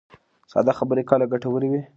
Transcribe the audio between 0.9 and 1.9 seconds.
کله ګټورې وي.